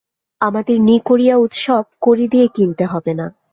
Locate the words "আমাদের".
0.41-0.77